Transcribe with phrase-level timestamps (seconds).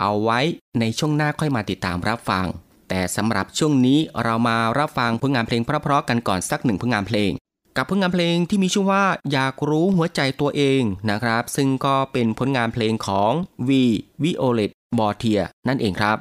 [0.00, 0.40] เอาไว้
[0.80, 2.46] ในช่วงหน้าค่อยมาติดตามรับฟัง
[2.88, 7.30] แต่สำหรับช่วงนี้เรามารับฟังผลงานเพลงเพราะๆกันก่อนสักหนึ่งผลงานเพลง
[7.76, 13.32] กับผลงานเพลงที่มีชื่อว่าอยากรู้หัวใจตัวเองนะครับ ซึ่งก็เป็นผลงานเพลงของ
[13.68, 13.84] วี
[14.22, 16.16] วิโอเลต วอเทียร์นั่นเองครับ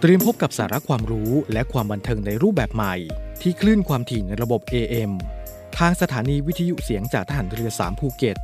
[0.00, 2.94] เตรียมพบกับสาระความรู้และความบันเทิงในรูปแบบใหม่
[3.42, 5.12] ที่คลื่นความถี่ในระบบ AM
[5.78, 8.36] ทางสถานีวิทยุเสียงจากทหารเรือ 3 ภูเก็ต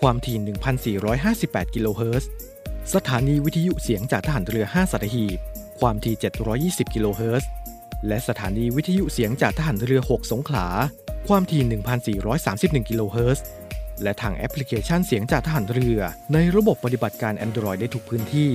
[0.00, 2.30] ความถี่ 1,458 กิโลเฮิรตซ์
[2.94, 5.38] สถานีวิทยุเสียงจากทหารเรือ 5สัตหีบ
[5.80, 6.14] ความถี่
[6.88, 7.50] 720 กิโลเฮิรตซ์
[8.06, 10.66] และสถานีวิทยุเสียงจากทหารเรือ 6 สงขลา
[11.34, 13.46] ความถี่ 1,431 กิโลเฮิรตซ์
[14.02, 15.98] และทางแอปพลิเคชันเสียงจากทหารเรือ
[16.34, 18.50] ในระบบปฏิบัติการ Android ได้ทุกพื้นที่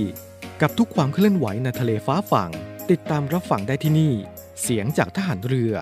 [0.61, 2.51] กับทุกความเคลื่อนไหวในทะเลฟ้าฝั่ง
[2.91, 4.13] ติดตามรับฟังได้ที่นี่
[4.61, 5.73] เสียงจากทหารเรือ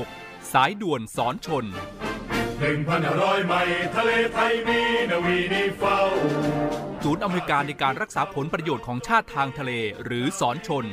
[0.00, 1.64] 1696 สายด่วนสอนชน
[2.60, 4.80] หนึ่งพันห้าร้อยไมล์ทะเลไทยมี
[5.10, 5.98] นาวีนิเฝ้า
[7.04, 9.72] ศูนย์อเมริการในการรักษาผลประโยชน์ของชาติทางทะเล
[10.04, 10.86] หรือสอนชน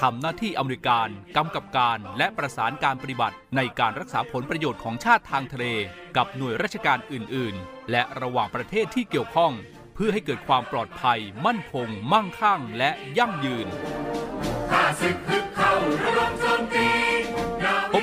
[0.00, 5.66] ทำหน้าที่อเมริการกำกับการและประสานการปฏิบัติในการรักษาผลประโยชน์ของชาติทางทะเล
[6.16, 9.52] กับหน่วยราชการอื่น ๆ และระหว่างประเทศที่เกี่ยวข้อง
[9.94, 13.68] เพื่อให้เกิดความปลอดภัย มั่นคง มั่งคั่ง และยั่งยืน
[14.70, 15.72] ข้าศึกฮึกเข้า
[16.04, 17.49] ระดมโจมตีนาพบ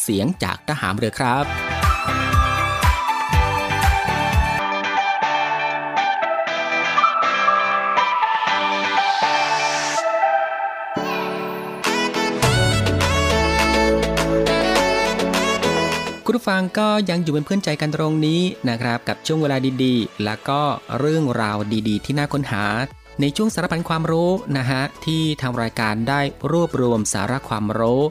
[0.00, 1.46] เสียงจากทหารเรือครับ
[16.28, 20.60] คุณผู้ฟังก็ยังอยู่เป็นเพื่อนใจกันตรงนี้นะครับ กับช่วงเวลาดีๆ แล้วก็
[20.98, 22.64] เรื่องราวดีๆ ที่น่าค้นหา
[23.20, 26.20] ในช่วงสารพันความรู้นะฮะที่ทางรายการได้
[26.52, 28.02] รวบรวมสาระความรู้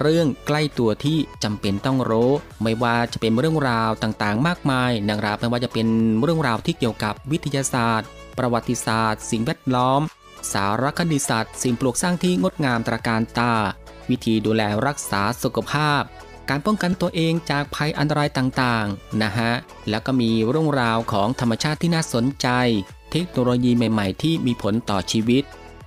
[0.00, 2.30] เรื่องใกล้ตัวที่จำเป็นต้องรู้
[2.62, 5.86] ไม่ว่าจะเป็นเรื่องราวต่างๆ มากมายนะครับไม่ว่าจะเป็น
[6.22, 10.00] เรื่องราวที่เกี่ยวกับวิทยาศาสตร์ ประวัติศาสตร์ สิ่งแวดล้อม
[10.52, 13.54] สารคดีศาสตร์สิ่งปลูกสร้างที่งดงามตระการตา
[14.10, 16.02] วิธีดูแลรักษาสุขภาพ
[16.48, 19.52] การป้องกันตัวเองจากภัยอันตรายต่างๆนะฮะ
[19.90, 22.48] แล้วก็มีเรื่องราวของธรรมชาติที่น่าสนใจ
[23.10, 25.44] เทคโนโลยีใหม่ ๆ ที่มีผลต่อชีวิต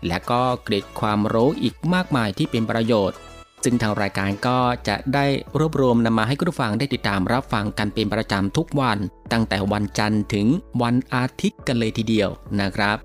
[0.08, 3.18] และก็เกร็ดความรู้อีกมากมายที่เป็นประโยชน์
[3.64, 5.26] ซึ่งทางรายการก็จะได้
[5.60, 8.98] รวบรวมนำมาให้คุณผู้ฟังได้ติดตามรับฟังกันเป็นประจำทุกวัน
[9.32, 10.48] ตั้งแต่วันจันทร์ถึง
[10.82, 12.30] วันอาทิตย์กันเลยทีเดียว
[12.60, 12.98] นะครับ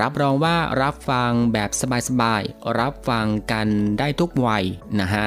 [0.00, 1.70] รับรองว่ารับฟังแบบ
[2.08, 3.66] สบายๆ รับฟังกัน
[3.98, 4.64] ได้ทุกวัย
[5.00, 5.26] นะฮะ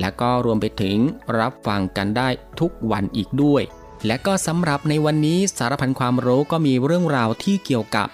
[0.00, 0.96] และก็รวมไปถึง
[1.38, 2.28] รับฟังกันได้
[2.60, 3.62] ทุกวันอีกด้วย
[4.06, 8.08] และก็สำหรับในวันนี้สารพันความรู้ก็มีเรื่องราวที่เกี่ยวกับ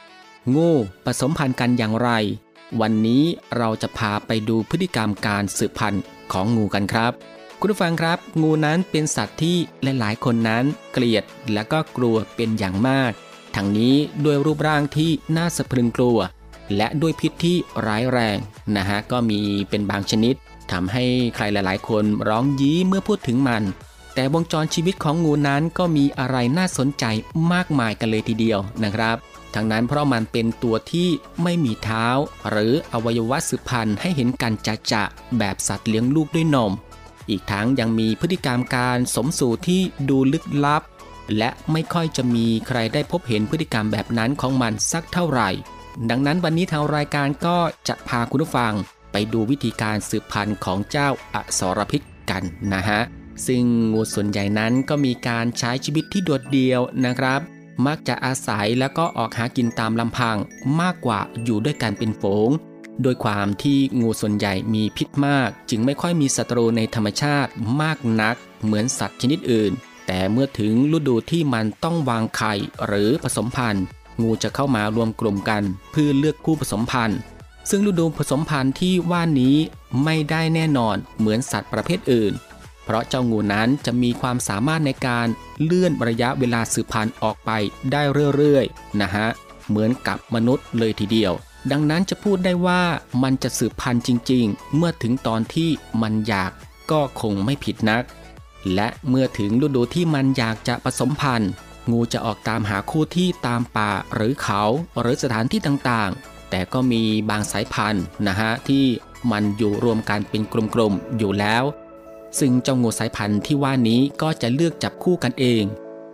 [0.55, 0.71] งู
[1.05, 2.11] ผสมพันธุ์กันอย่างไร
[2.81, 3.25] วันนี้
[3.57, 6.03] เราจะพาไปดูพฤติกรรมการสืบพันธุ์
[6.33, 7.13] ของงูกันครับ
[7.61, 13.13] คุณผู้ฟังครับ งูนั้นเป็นสัตว์ที่หลายๆ คนนั้นเกลียดและก็กลัวเป็นอย่างมาก
[13.57, 16.19] ทั้งนี้ด้วยรูปร่างที่น่าสะพรึงกลัว
[16.77, 18.39] และด้วยพิษที่ร้ายแรง
[18.77, 19.41] นะฮะก็มี
[19.71, 20.35] เป็นบางชนิด
[20.73, 21.05] ทำให้
[21.35, 23.63] ใครหลาย ๆ คนร้องยี้เมื่อพูดถึงมัน
[24.15, 27.05] แต่วงจรชีวิตของงูนั้นก็มีอะไรน่าสนใจ
[27.53, 29.17] มากมายกันเลยทีเดียวนะครับ
[29.55, 31.09] ทั้งนั้นเพราะมันเป็นตัวที่
[31.43, 32.07] ไม่มีเท้า
[32.51, 35.03] หรืออวัยวะสืบพันธุ์ให้เห็นกันจะจะ
[35.39, 36.73] แบบสัตว์เลี้ยงลูกด้วยนม
[37.31, 40.83] อีกทั้งยังมีพฤติกรรมการสมสู่ที่ดูลึกลับ
[41.37, 45.51] และไม่ค่อยจะมีใครได้พบเห็นพฤติกรรมแบบนั้นของมันสักเท่าไหร่
[46.11, 47.59] ดังนั้นวันนี้ทางรายการก็
[47.89, 48.73] จะพาคุณผู้ฟัง
[49.13, 52.43] ไปดูวิธีการสืบพันธุ์ของเจ้าอสรพิษกัน
[52.73, 53.01] นะฮะ
[53.47, 57.41] ซึ่งงูส่วนใหญ่นั้นก็มีการใช้ชีวิตที่โดดเดี่ยวนะครับ
[57.87, 60.37] มักจะอาศัยแล้วก็ออกหากินตามลำพัง
[60.81, 62.51] มากกว่าอยู่ด้วยกันเป็นฝูง
[63.03, 67.51] โดยความที่งูส่วนใหญ่มีพิษมาก จึงไม่ค่อยมีศัตรูในธรรมชาติ
[67.81, 69.73] มากนัก เหมือนสัตว์ชนิดอื่น
[70.07, 72.53] แต่เมื่อถึงฤดูที่มันต้องวางไข่
[72.87, 73.85] หรือผสมพันธุ์
[74.23, 75.63] งูจะเข้ามารวมกลุ่มกัน
[75.93, 77.19] เพื่อเลือกคู่ผสมพันธุ์
[77.71, 79.57] ซึ่งฤดูผสมพันธุ์ที่ว่านี้
[80.05, 82.33] ไม่ได้แน่นอนเหมือนสัตว์ประเภทอื่น
[82.85, 85.27] เพราะเจ้างูนั้นจะมีความสามารถในการ
[85.63, 87.51] เลื่อนระยะเวลาสืบพันธุ์ออกไป
[87.93, 88.03] ได้
[88.37, 89.29] เรื่อยๆนะฮะ
[89.69, 91.33] เหมือนกับมนุษย์เลยทีเดียว
[91.71, 92.83] ดังนั้นจะพูดได้ว่า
[93.23, 95.71] มันจะสืบพันธุ์จริง ๆ เมื่อถึงตอนที่
[96.03, 96.53] มันอยาก
[96.91, 98.05] ก็คงไม่ผิดนัก
[98.75, 101.51] และเมื่อถึงฤดูที่มันอยากจะผสมพันธุ์
[101.91, 104.63] งูจะออกตามหาคู่ที่ตามป่าหรือเขา
[105.01, 108.85] หรือสถานที่ต่างๆ แต่ก็มีบางสายพันธุ์นะฮะที่
[109.31, 111.65] มันอยู่รวมกันเป็นกลุ่มๆอยู่แล้ว
[112.39, 115.65] ซึ่งเจ้างูสายพันธุ์ที่ว่านี้ก็จะเลือกจับคู่กันเอง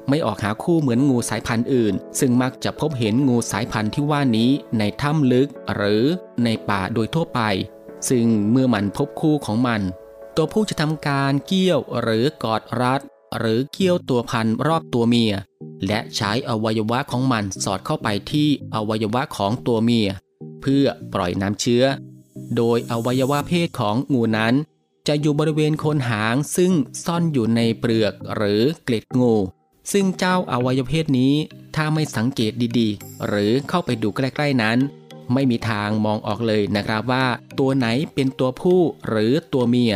[0.09, 6.05] ไม่ออกหาคู่เหมือนงูสายพันธุ์อื่น ซึ่งมักจะพบเห็นงูสายพันธุ์ที่ว่านี้ในถ้ำลึกหรือ
[6.45, 7.41] ในป่าโดยทั่วไป
[8.09, 9.81] ซึ่งเมื่อมันพบคู่ของมัน
[10.37, 13.01] ตัวผู้จะทำการเกี่ยวหรือกอดรัด
[13.39, 15.35] หรือเกี่ยวตัวพันรอบตัวเมีย
[15.87, 20.09] และใช้อวัยวะของมันสอดเข้าไปที่อวัยวะของตัวเมีย
[20.63, 21.85] เพื่อปล่อยน้ำเชื้อ
[22.57, 24.55] โดยอวัยวะเพศของงูนั้น
[25.11, 26.73] จะอยู่บริเวณโคนหางซึ่ง
[27.05, 29.35] ซ่อนอยู่ในเปลือกหรือเกล็ดงู
[29.93, 31.35] ซึ่งเจ้าอวัยวะเพศนี้
[31.77, 34.79] ถ้าไม่สังเกตดีๆ หรือเข้าไปดูใกล้ๆนั้น
[35.33, 37.27] ไม่มีทางมองออกเลยนะครับว่า
[37.59, 39.95] ตัวไหนเป็นตัวผู้หรือตัวเมีย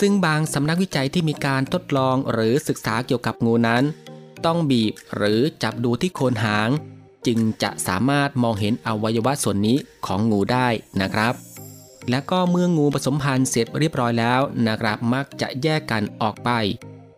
[0.00, 3.82] ซึ่งบางสำนักวิจัยที่มีการทดลองหรือศึกษาเกี่ยวกับงูนั้น
[4.44, 6.68] ต้องบีบหรือจับดูที่โคนหาง
[7.26, 9.76] จึงจะสามารถมองเห็นอวัยวะส่วนนี้
[10.06, 10.68] ของงูได้
[11.00, 11.34] นะครับ
[12.10, 16.50] และก็เมื่องูผสมพันธุ์เสร็จเรียบร้อยแล้วนะครับมักจะแยกกันออกไป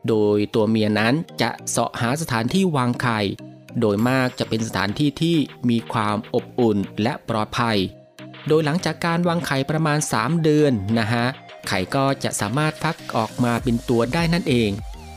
[0.08, 3.20] โดยตัวเมียนั้นจะเสาะหาสถานที่วางไข่
[3.80, 5.36] โดยมากจะเป็นสถานที่ที่
[5.68, 7.78] มีความอบอุ่นและปลอดภัย
[8.48, 11.26] โดยหลังจากการวางไข่ประมาณ 3 เดือนนะฮะ
[11.68, 14.70] ไข่ก็จะสามารถฟักออกมาเป็นตัวได้นั่นเอง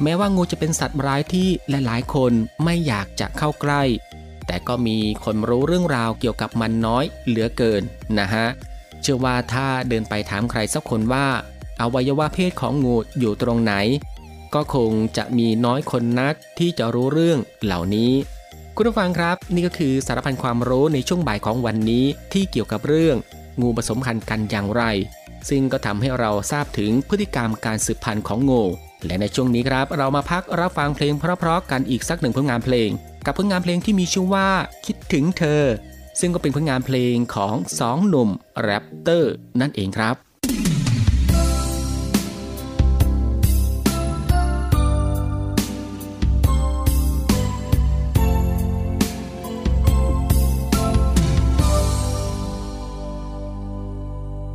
[0.04, 2.32] แม้ว่างูจะเป็นสัตว์ร้ายที่หลายๆ คน
[2.64, 3.84] ไม่อยากจะเข้าใกล้
[4.48, 7.82] แต่ก็มีคนรู้เรื่องราวเกี่ยวกับมันน้อยเหลือเกิน
[8.20, 8.46] นะฮะ
[9.02, 11.28] เชื่อว่าถ้าเดินไปถามใครสักคนว่า
[11.82, 13.74] อวัยวะเพศของงูอยู่ตรงไหน
[14.54, 18.12] ก็คงจะมีน้อยคนนักที่จะรู้เรื่องเหล่านี้
[18.76, 23.16] คุณผู้ฟังครับ นี่ก็คือสารพันความรู้ในช่วงบ่ายของวันนี้ที่เกี่ยวกับเรื่อง
[23.62, 24.84] งูผสมพันธุ์กันอย่างไร
[25.50, 28.64] ซึ่งก็ทำให้เราทราบถึงพฤติกรรมการสืบพันธุ์ของงู
[29.06, 32.90] และในช่วงนี้ครับ เรามาพักรับฟังเพลงเพราะๆกันอีกสักหนึ่งผลงานเพลง
[33.26, 34.50] กับผลงานเพลงที่มีชื่อว่า
[34.86, 35.62] คิดถึงเธอ
[36.22, 38.30] ซึ่งก็เป็นผลงานเพลงของสองหนุ่ม
[38.62, 40.16] แรปเตอร์นั่นเองครับ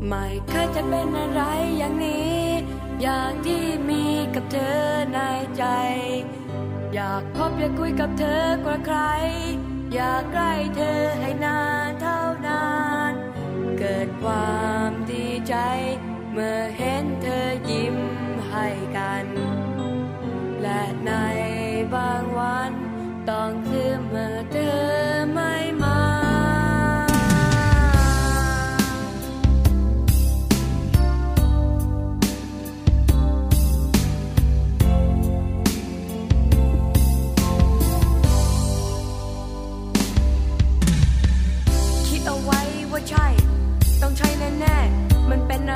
[0.09, 1.43] ไม่เคยจะเป็นอะไร
[1.79, 2.43] อย่างนี้
[3.03, 4.03] อย่างที่มี
[4.35, 4.79] กับเธอ
[5.13, 5.19] ใน
[5.57, 5.65] ใจ
[6.95, 8.99] อยากพบอยากคุยกับเธอกว่าใคร
[9.95, 11.26] อยากใกล้เธอ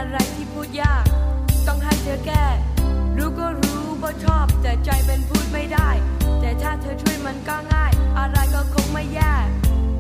[0.01, 1.05] อะไรที่พูดยาก
[1.67, 2.45] ต้องให้เธอแก้
[3.17, 5.89] รู้ก็รู้ว่าชอบ แต่ใจเป็นพูดไม่ได้
[6.41, 9.33] แต่ถ้าเธอช่วยมันก็ง่าย อะไรก็คงไม่แย่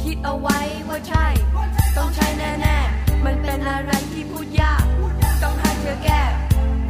[0.02, 0.58] คิดเอาไว้
[0.88, 1.26] ว่าใช่
[1.96, 4.84] ต้องใช่แน่ๆ มันเป็นอะไรที่พูดยาก
[5.42, 6.22] ต้องให้เธอแก้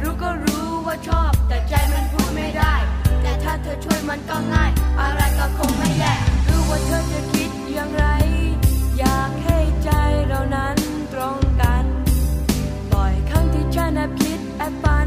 [0.01, 2.73] รู้ก็รู้ว่าชอบ แต่ใจมันพูดไม่ได้
[3.21, 4.71] แต่ถ้าเธอช่วยมันก็ง่าย
[5.01, 6.13] อะไรก็คงไม่แย่
[6.47, 8.05] รู้ว่าเธอจะคิดอย่างไร
[8.99, 9.89] อยากให้ใจ
[10.27, 10.90] เรานั้นตรงกัน
[14.61, 15.00] อบ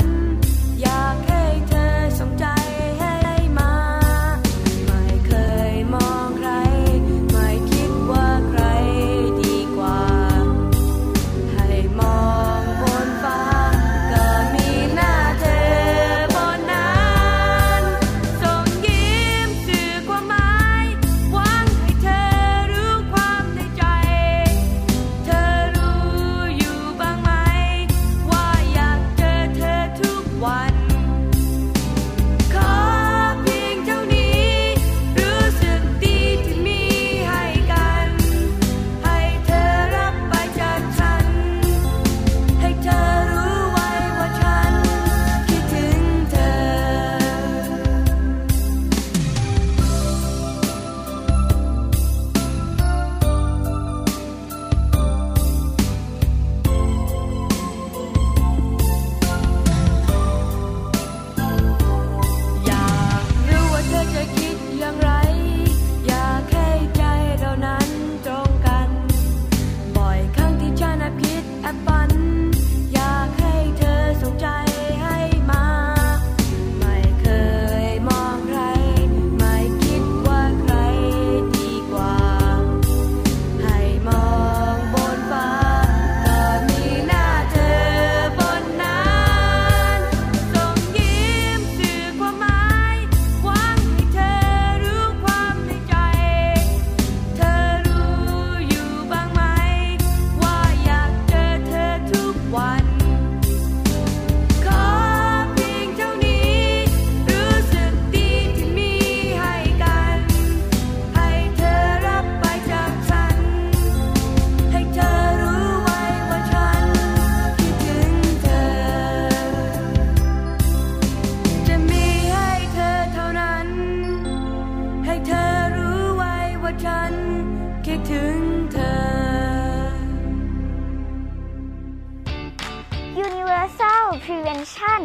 [134.24, 135.00] Prevention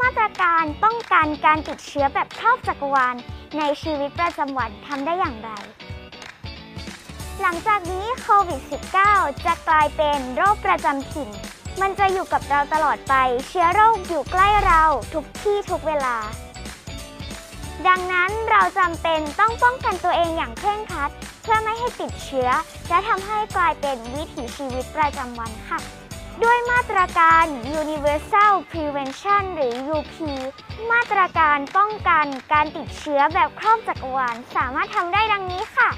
[0.00, 3.14] มาตรการป้องกันการติดเชื้อแบบครอบจักรวาล
[3.58, 5.50] ในชีวิตประจำวันทำได้อย่างไร
[7.40, 8.60] หลังจากนี้โควิด
[9.02, 11.28] -19 จะกลายเป็นโรคประจำถิ่น
[11.80, 13.14] มันจะอยู่กับเราตลอดไป
[13.48, 14.82] เชื้อโรคอยู่ใกล้เรา
[15.14, 16.16] ทุกที่ทุกเวลา
[17.88, 21.10] ดังนั้นเราจำเป็นต้องป้องกันตัวเองอย่างเคร่งครัด
[21.42, 22.48] เพื่อไม่ให้ติดเชื้อ
[22.88, 26.03] และทำให้กลายเป็นวิถีชีวิตประจำวันค่ะ
[26.42, 27.44] ด้วยมาตรการ
[27.80, 30.14] Universal Prevention หรือ UP
[30.92, 35.90] มาตรการป้องกันการติดเชื้อแบบครอบจักรวาลสามารถทำได้ดังนี้ค่ะ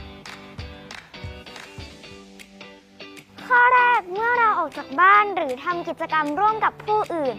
[3.47, 7.37] ข้อแรกเมื่อเราออกจากบ้านหรือทำกิจกรรมร่วมกับผู้อื่น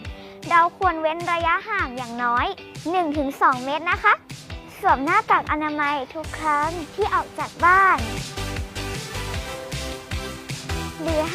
[0.50, 2.46] เราควรเว้นระยะห่างอย่างน้อย
[3.06, 4.14] 1-2 เมตรนะคะ
[4.80, 8.00] สวมหน้ากากอนามัยทุกครั้งที่ออกจากบ้าน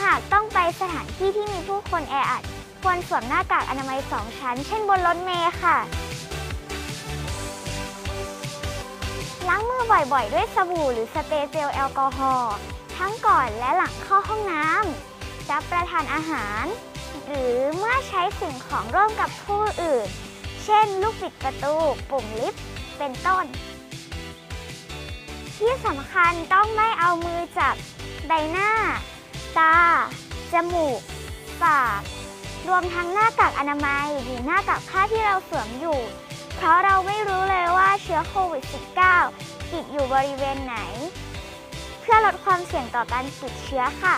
[0.00, 2.42] หากต้องไปสถานที่ที่มีผู้คนแออัด
[2.82, 5.78] ควรสวมหน้ากากอนามัยสองชั้น เช่นบนรถเมล์ค่ะ
[9.48, 12.54] ล้างมือบ่อยๆ ด้วยสบู่หรือสเปรย์เจลแอลกอฮอล์
[12.96, 16.64] ทั้งก่อนและหลังเข้าห้องน้ำรับประทานอาหาร
[17.26, 20.08] หรือเมื่อใช้สิ่งของร่วมกับผู้อื่น
[20.64, 21.74] เช่น ลูกบิดประตู
[22.10, 22.62] ปุ่มลิฟต์
[22.98, 23.44] เป็นต้น
[25.56, 27.74] ที่สำคัญต้องไม่เอามือจับ
[28.26, 28.70] ใบหน้า
[29.58, 29.76] ตา
[30.52, 31.00] จมูก
[31.62, 32.00] ปาก
[32.68, 36.00] รวมทั้งหน้ากากอนามัยหรือหน้ากากผ้าที่เราสวมอยู่
[36.54, 38.64] เพราะเราไม่รู้เลยว่าเชื้อโควิด
[39.18, 40.76] -19 ติดอยู่บริเวณไหน
[42.00, 44.16] เพื่อลดความเสี่ยงต่อการติดเชื้อค่ะ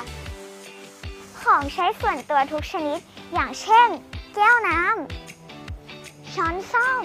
[1.41, 2.99] ของใช้ส่วนตัวทุกชนิด
[3.35, 3.89] อย่างเช่น
[4.35, 7.05] แก้วน้ำ ช้อนส้อม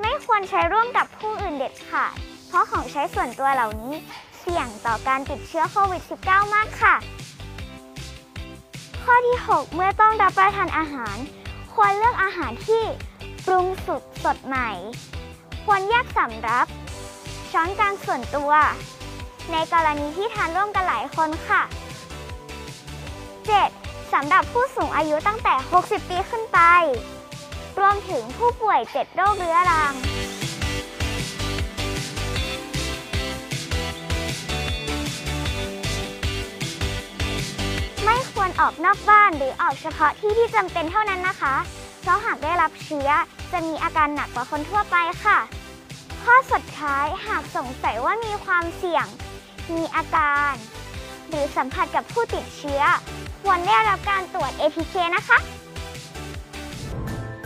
[0.00, 2.14] ไม่ควรใช้ร่วมกับผู้อื่นเด็ดขาด
[2.46, 3.94] เพราะของใช้ส่วนตัวเหล่านี้
[4.48, 6.94] สี่ยงต่อการติดเชื้อโควิด -19 มากค่ะ
[9.02, 11.16] ข้อที่ 6 เมื่อต้องรับประทานอาหาร
[11.74, 12.84] ควรเลือกอาหารที่
[13.46, 14.70] ปรุงสุกสดใหม่
[15.64, 16.66] ควรแยกสำรับ
[17.50, 18.52] ช้อนกลางส่วนตัว
[19.52, 21.62] ในกรณีที่ทานร่วมกันหลายคนค่ะ
[23.28, 24.12] 7.
[24.12, 26.58] สำหรับผู้สูงอายุตั้งแต่ 60 ปีขึ้นไป
[27.78, 29.94] รวมถึงผู้ป่วย 7 โรคเรื้อรัง
[38.60, 41.54] ออกนอกบ้านหรือออกเฉพาะที่ที่จำเป็นเท่านั้นนะคะ
[42.00, 43.10] เพราะหากได้รับเชื้อ
[43.52, 45.38] จะมีอาการหนักกว่าคนทั่วไปค่ะ
[46.24, 49.06] ข้อสุดท้ายหากสงสัยว่ามีความเสี่ยง
[49.74, 50.52] มีอาการ
[51.28, 52.82] หรือสัมผัสกับผู้ติดเชื้อ
[53.42, 55.38] ควรได้รับการตรวจ ATK นะคะ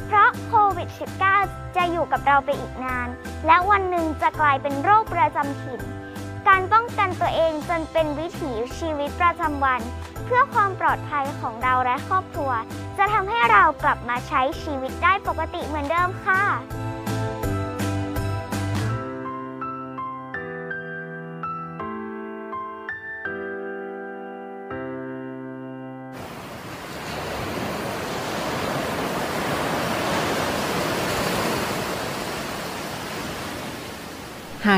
[0.07, 0.89] เพราะโควิด
[1.33, 3.09] -19 จะอยู่กับเราไปอีกนาน
[3.47, 5.81] และวันหนึ่งจะกลายเป็นโรคประจำถิ่น
[6.49, 9.81] การป้องกันตัวเองจนเป็นวิถีชีวิตประจำวัน
[10.25, 12.51] เพื่อความปลอดภัยของเราและครอบครัว
[12.99, 16.43] จะทำให้เรากลับมาใช้ชีวิตได้ปกติเหมือนเดิมค่ะ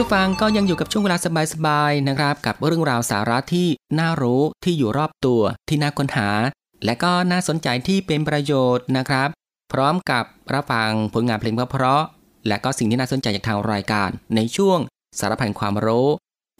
[0.00, 1.16] คุณฟังก็ยังอยู่กับช่วงเวลา
[1.52, 6.30] สบายๆนะครับ กับเรื่องราวสาระที่น่ารู้ที่อยู่รอบตัวที่น่าค้นหา
[6.84, 9.28] และก็น่าสนใจที่เป็นประโยชน์นะครับ
[9.72, 14.78] พร้อมกับรับฟังผลงานเพลงเพราะๆและก็สิ่งที่น่าสนใจจากทางรายการ ในช่วง
[15.18, 16.08] สารพันความรู้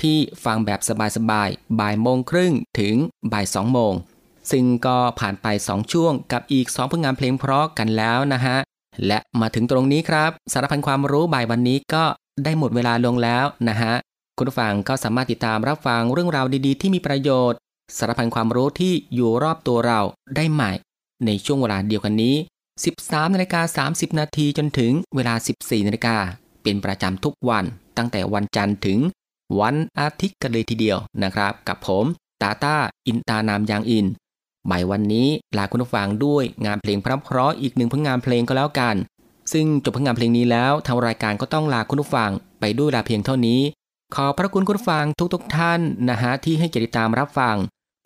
[0.03, 0.81] ที่ฟังแบบ
[1.17, 2.95] สบายๆบ่ายโมงครึ่งถึง
[3.33, 3.93] บ่ายสองโมง
[4.51, 8.57] ซึ่งก็ผ่านไป 2 ช่วงกับอีก 2 ผลงานเพลงเพราะกันแล้วนะฮะ
[9.07, 12.05] และมาถึงตรงนี้ครับ สารพันความรู้บ่ายวันนี้ก็
[12.45, 13.95] ได้หมดเวลาลงแล้วนะฮะ
[14.37, 17.59] คุณผู้ฟังก็สามารถติดตามรับฟังเรื่องราวดีๆ ที่มีประโยชน์
[17.99, 20.01] สารพันความรู้ที่อยู่รอบตัวเรา
[20.37, 20.73] ได้ใหม่
[21.27, 22.37] ในช่วงเวลาเดียวกันนี้
[22.85, 26.17] 13นาฬิกา30 นาทีจนถึงเวลา 14นาฬิกา
[26.63, 27.65] เป็นประจำทุกวัน
[27.97, 28.99] ตั้งแต่วันจันทร์ถึง
[29.61, 32.05] วันอาทิตย์กันเลยทีเดียวนะครับ กับผม
[32.43, 34.07] ตาตาอินตานามยางอิน
[34.71, 38.97] บ่ายวันนี้ลาคุณผู้ฟังด้วยงานเพลงเพราะๆอีกหนึ่งผลงานเพลงก็แล้วกัน
[39.53, 42.31] ซึ่งจบผลงานเพลงนี้แล้วทางรายการก็ต้องลาคุณผู้ฟัง
[42.61, 43.61] ไปด้วยลาเพียงเท่านี้
[44.15, 45.81] ขอพระคุณคุณผู้ฟังทุกๆทท่าน
[46.11, 47.57] นะฮะที่ให้เกียรติตามรับฟัง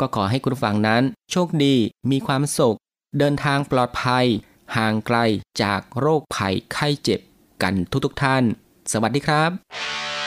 [0.00, 1.74] ก็ขอให้คุณผู้ฟังนั้น โชคดี
[2.10, 2.76] มีความสุข
[3.18, 4.26] เดินทางปลอดภัย
[4.76, 5.18] ห่างไกล
[5.62, 7.20] จากโรคภัยไข้เจ็บ
[7.62, 7.74] กัน
[8.04, 8.42] ทุกๆทท่าน
[8.92, 10.21] สวัสดีครับ